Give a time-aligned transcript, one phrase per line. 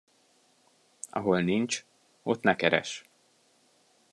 [1.09, 1.85] Ahol nincs,
[2.23, 3.03] ott ne keress.